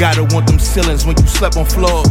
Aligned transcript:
Gotta 0.00 0.24
want 0.32 0.46
them 0.46 0.58
ceilings 0.58 1.04
when 1.04 1.14
you 1.20 1.26
slept 1.26 1.58
on 1.58 1.66
floors. 1.66 2.08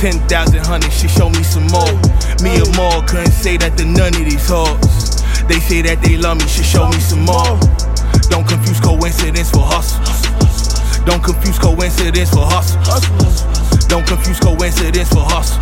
10,000 0.00 0.64
honey 0.64 0.88
should 0.88 1.10
show 1.10 1.28
me 1.28 1.42
some 1.42 1.66
more. 1.68 1.92
Me 2.40 2.56
and 2.56 2.74
more 2.74 3.04
couldn't 3.04 3.36
say 3.36 3.58
that 3.58 3.76
to 3.76 3.84
none 3.84 4.16
of 4.16 4.24
these 4.24 4.48
hoes. 4.48 5.20
They 5.44 5.60
say 5.60 5.82
that 5.82 6.00
they 6.00 6.16
love 6.16 6.38
me, 6.38 6.48
she 6.48 6.64
show 6.64 6.88
me 6.88 6.96
some 6.96 7.28
more. 7.28 7.60
Don't 8.32 8.48
confuse 8.48 8.80
coincidence 8.80 9.50
for 9.50 9.60
hustle. 9.60 10.00
Don't 11.04 11.22
confuse 11.22 11.58
coincidence 11.58 12.30
for 12.30 12.48
hustle. 12.48 12.80
Don't 13.92 14.06
confuse 14.06 14.40
coincidence 14.40 15.12
for 15.12 15.20
hustle. 15.20 15.60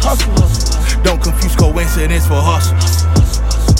Don't 1.03 1.21
confuse 1.21 1.57
coincidence 1.57 2.27
for 2.29 2.39
hustle. 2.39 2.97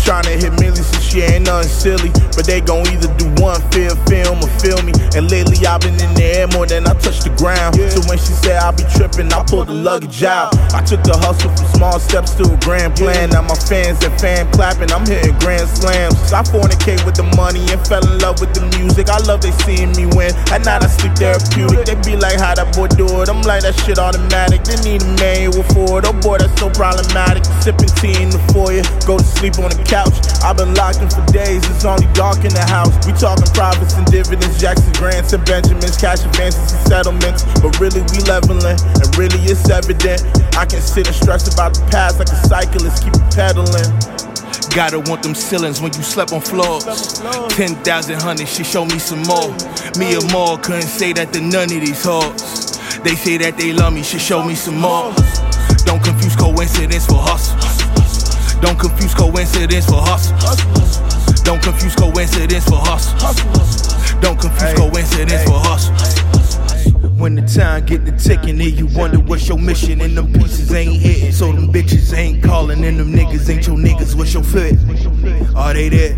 Tryna 0.09 0.41
hit 0.41 0.57
millions 0.57 0.89
and 0.97 1.05
she 1.05 1.21
ain't 1.21 1.45
nothing 1.45 1.69
silly. 1.69 2.09
But 2.33 2.49
they 2.49 2.65
gon' 2.65 2.89
either 2.89 3.13
do 3.21 3.29
one 3.45 3.61
film, 3.69 3.93
film, 4.09 4.41
or 4.41 4.49
feel 4.57 4.81
me. 4.81 4.97
And 5.13 5.29
lately 5.29 5.61
I've 5.69 5.85
been 5.85 6.01
in 6.01 6.17
the 6.17 6.25
air 6.25 6.49
more 6.49 6.65
than 6.65 6.89
I 6.89 6.97
touch 6.97 7.21
the 7.21 7.33
ground. 7.37 7.77
So 7.93 8.01
when 8.09 8.17
she 8.17 8.33
said 8.33 8.57
I 8.57 8.73
be 8.73 8.89
trippin', 8.97 9.29
I 9.29 9.45
pulled 9.45 9.69
the 9.69 9.77
luggage 9.77 10.25
out. 10.25 10.57
I 10.73 10.81
took 10.81 11.05
the 11.05 11.13
hustle 11.13 11.53
from 11.53 11.69
small 11.77 12.01
steps 12.01 12.33
to 12.41 12.49
a 12.49 12.57
grand 12.65 12.97
plan. 12.97 13.37
Now 13.37 13.45
my 13.45 13.59
fans 13.69 14.01
and 14.01 14.17
fan 14.17 14.49
clapping, 14.57 14.89
I'm 14.97 15.05
hitting 15.05 15.37
grand 15.45 15.69
slams. 15.69 16.17
I 16.33 16.41
fornicate 16.41 17.05
with 17.05 17.21
the 17.21 17.29
money 17.37 17.61
and 17.69 17.77
fell 17.85 18.01
in 18.01 18.17
love 18.25 18.41
with 18.41 18.57
the 18.57 18.65
music. 18.81 19.13
I 19.13 19.21
love 19.29 19.45
they 19.45 19.53
seeing 19.69 19.93
me 19.93 20.09
win. 20.17 20.33
At 20.49 20.65
night 20.65 20.81
I 20.81 20.89
sleep 20.89 21.21
therapeutic. 21.21 21.85
They 21.85 22.01
be 22.01 22.17
like, 22.17 22.41
how 22.41 22.57
that 22.57 22.73
boy 22.73 22.89
do 22.97 23.05
it? 23.21 23.29
I'm 23.29 23.45
like, 23.45 23.61
that 23.61 23.77
shit 23.85 24.01
automatic. 24.01 24.65
They 24.65 24.81
need 24.89 25.05
a 25.05 25.13
man 25.21 25.53
with 25.53 25.69
Ford. 25.77 26.09
Oh 26.09 26.17
boy, 26.17 26.41
that's 26.41 26.57
so 26.57 26.73
problematic. 26.73 27.45
Sipping 27.61 27.93
tea 28.01 28.17
in 28.25 28.33
the 28.33 28.41
foyer, 28.57 28.81
go 29.05 29.21
to 29.21 29.29
sleep 29.37 29.61
on 29.61 29.69
the 29.69 29.85
couch 29.85 29.98
couch. 29.99 30.15
I've 30.43 30.57
been 30.57 30.75
locked 30.75 31.03
in 31.03 31.11
for 31.11 31.25
days, 31.33 31.63
it's 31.71 31.85
only 31.85 32.07
dark 32.15 32.45
in 32.45 32.55
the 32.55 32.67
house. 32.67 32.95
We 33.07 33.13
talking 33.13 33.51
profits 33.55 33.95
and 33.95 34.07
dividends, 34.07 34.61
Jackson 34.61 34.93
grants 34.95 35.33
and 35.33 35.45
Benjamins, 35.45 35.97
cash 35.97 36.25
advances 36.25 36.73
and 36.73 36.83
settlements. 36.87 37.43
But 37.59 37.79
really, 37.81 38.03
we 38.15 38.23
leveling, 38.31 38.79
and 38.79 39.11
really, 39.19 39.41
it's 39.51 39.69
evident. 39.69 40.23
I 40.57 40.65
can 40.67 40.81
sit 40.81 41.07
and 41.07 41.17
stress 41.17 41.53
about 41.53 41.75
the 41.75 41.83
past 41.91 42.19
like 42.19 42.31
a 42.31 42.39
cyclist, 42.47 43.03
keep 43.03 43.15
pedaling. 43.35 43.91
Gotta 44.75 45.01
want 45.11 45.23
them 45.23 45.35
ceilings 45.35 45.81
when 45.81 45.93
you 45.95 46.03
slept 46.03 46.33
on 46.33 46.41
floors. 46.41 46.85
10,000 47.57 48.23
honey 48.23 48.47
should 48.47 48.67
show 48.67 48.85
me 48.85 48.99
some 48.99 49.23
more. 49.25 49.51
Me 49.99 50.15
and 50.15 50.31
more 50.31 50.59
couldn't 50.59 50.93
say 51.01 51.13
that 51.15 51.33
to 51.33 51.41
none 51.41 51.73
of 51.73 51.81
these 51.81 52.05
hoes. 52.05 52.79
They 53.03 53.17
say 53.17 53.39
that 53.39 53.57
they 53.57 53.73
love 53.73 53.93
me, 53.95 54.03
she 54.03 54.19
show 54.19 54.45
me 54.45 54.55
some 54.55 54.79
more. 54.79 55.13
Don't 55.85 56.03
confuse 56.05 56.37
coincidence 56.37 57.07
for 57.07 57.19
hustle. 57.19 57.68
Don't 58.69 58.79
confuse 58.79 59.15
coincidence 59.15 59.87
for 59.87 59.97
hustle. 59.97 60.37
Don't 61.43 61.63
confuse 61.63 61.97
coincidence 61.97 62.69
for 62.69 62.77
hustle. 62.77 63.17
Don't 64.21 64.39
confuse 64.39 64.75
coincidence 64.75 65.45
for 65.45 65.59
hustle. 65.59 65.95
When 67.17 67.35
the 67.35 67.41
time 67.49 67.87
get 67.87 68.05
to 68.05 68.13
ticking, 68.13 68.59
then 68.59 68.77
you 68.77 68.87
wonder 68.89 69.21
what's 69.21 69.49
your 69.49 69.59
mission, 69.59 70.03
and 70.03 70.15
them 70.15 70.35
pieces 70.35 70.71
ain't 70.71 71.01
hitting. 71.01 71.33
So 71.33 71.51
them 71.51 71.73
bitches 71.73 72.15
ain't 72.15 72.45
calling, 72.45 72.85
and 72.85 73.01
them 73.01 73.11
niggas 73.11 73.49
ain't 73.49 73.67
your 73.67 73.79
niggas. 73.79 74.15
What's 74.15 74.35
your 74.35 74.45
fit? 74.45 74.77
Are 75.57 75.73
they 75.73 75.89
there? 75.89 76.15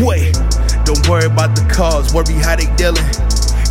Wait, 0.00 0.32
don't 0.86 1.06
worry 1.06 1.26
about 1.26 1.54
the 1.54 1.68
cars, 1.70 2.14
worry 2.14 2.32
how 2.40 2.56
they 2.56 2.74
dealing. 2.76 3.04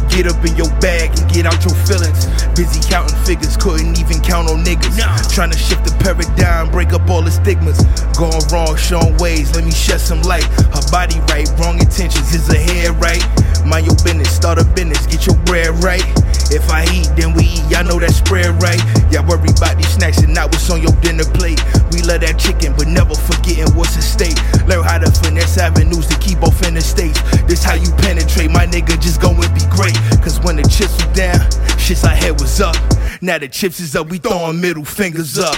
Get 0.07 0.27
up 0.27 0.45
in 0.45 0.55
your 0.55 0.69
bag 0.79 1.17
and 1.17 1.33
get 1.33 1.47
out 1.47 1.65
your 1.65 1.73
feelings. 1.73 2.27
Busy 2.55 2.81
counting 2.89 3.17
figures, 3.23 3.55
couldn't 3.55 3.97
even 3.97 4.19
count 4.19 4.49
on 4.49 4.63
niggas. 4.63 4.99
Trying 5.33 5.51
to 5.51 5.57
shift 5.57 5.85
the 5.85 5.95
paradigm, 6.03 6.69
break 6.69 6.93
up 6.93 7.09
all 7.09 7.21
the 7.21 7.31
stigmas. 7.31 7.79
Going 8.19 8.43
wrong, 8.51 8.75
showing 8.75 9.15
ways, 9.17 9.55
let 9.55 9.63
me 9.63 9.71
shed 9.71 10.01
some 10.01 10.21
light. 10.23 10.43
Her 10.75 10.83
body 10.91 11.19
right, 11.31 11.47
wrong 11.57 11.79
intentions, 11.79 12.33
is 12.33 12.47
her 12.47 12.59
head 12.59 12.99
right? 12.99 13.23
Mind 13.65 13.85
your 13.85 13.95
business, 14.03 14.29
start 14.35 14.59
a 14.59 14.65
business, 14.65 15.05
get 15.07 15.25
your 15.25 15.37
bread 15.47 15.71
right. 15.83 16.03
If 16.51 16.67
I 16.67 16.83
eat, 16.91 17.07
then 17.15 17.31
we 17.31 17.47
eat, 17.47 17.63
y'all 17.71 17.87
know 17.87 17.95
that 18.03 18.11
spread 18.11 18.51
right. 18.59 18.81
Y'all 19.07 19.23
worry 19.23 19.47
about 19.55 19.79
these 19.79 19.87
snacks 19.87 20.19
and 20.19 20.35
not 20.35 20.51
what's 20.51 20.67
on 20.69 20.83
your 20.83 20.91
dinner 20.99 21.23
plate. 21.23 21.63
We 21.95 22.03
love 22.03 22.19
that 22.27 22.35
chicken, 22.35 22.75
but 22.75 22.91
never 22.91 23.15
forgetting 23.15 23.71
what's 23.71 23.95
at 23.95 24.03
stake. 24.03 24.35
Learn 24.67 24.83
how 24.83 24.99
to 24.99 25.07
finesse 25.07 25.55
avenues 25.55 26.07
to 26.11 26.17
keep 26.19 26.43
off 26.43 26.59
in 26.67 26.75
the 26.75 26.83
states. 26.83 27.23
How 27.63 27.75
you 27.75 27.91
penetrate, 27.97 28.51
my 28.51 28.65
nigga, 28.65 28.99
just 28.99 29.21
go 29.21 29.29
and 29.29 29.53
be 29.53 29.61
great. 29.69 29.95
Cause 30.21 30.39
when 30.41 30.57
the 30.57 30.63
chips 30.63 30.93
was 30.93 31.15
down, 31.15 31.39
shits 31.77 32.03
I 32.03 32.15
had 32.15 32.39
was 32.39 32.59
up. 32.59 32.75
Now 33.21 33.37
the 33.37 33.47
chips 33.47 33.79
is 33.79 33.95
up, 33.95 34.09
we 34.09 34.17
throwing 34.17 34.59
middle 34.59 34.83
fingers 34.83 35.37
up. 35.37 35.55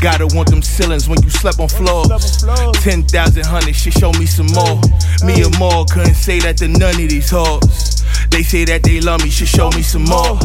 Gotta 0.00 0.26
want 0.36 0.50
them 0.50 0.62
ceilings 0.62 1.08
when 1.08 1.22
you 1.22 1.30
slept 1.30 1.58
on 1.58 1.68
floors. 1.68 2.42
10,000 2.82 3.44
honey 3.46 3.72
should 3.72 3.94
show 3.94 4.12
me 4.12 4.26
some 4.26 4.46
more. 4.48 4.80
Me 5.24 5.42
and 5.42 5.58
more 5.58 5.86
couldn't 5.86 6.14
say 6.14 6.38
that 6.40 6.58
to 6.58 6.68
none 6.68 7.00
of 7.00 7.08
these 7.08 7.30
hoes. 7.30 8.04
They 8.30 8.42
say 8.42 8.64
that 8.66 8.82
they 8.82 9.00
love 9.00 9.22
me, 9.22 9.30
should 9.30 9.48
show 9.48 9.70
me 9.70 9.82
some 9.82 10.04
more. 10.04 10.38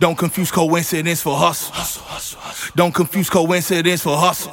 Don't 0.00 0.16
confuse 0.16 0.50
coincidence 0.50 1.22
for 1.22 1.36
hustle. 1.36 1.74
Don't 2.76 2.94
confuse 2.94 3.30
coincidence 3.30 4.02
for 4.02 4.16
hustle. 4.16 4.52